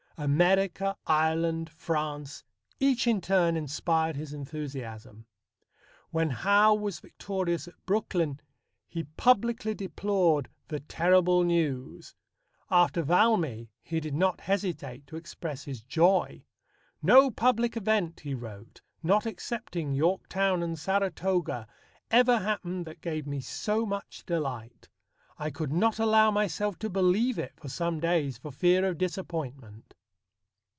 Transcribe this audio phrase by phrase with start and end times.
[0.17, 2.43] America, Ireland, France,
[2.79, 5.25] each in turn inspired his enthusiasm.
[6.11, 8.39] When Howe was victorious at Brooklyn,
[8.87, 12.13] he publicly deplored "the terrible news."
[12.69, 16.43] After Valmy he did not hesitate to express his joy.
[17.01, 21.65] "No public event," he wrote, "not excepting Yorktown and Saratoga,
[22.11, 24.87] ever happened that gave me so much delight.
[25.39, 29.95] I could not allow myself to believe it for some days for fear of disappointment."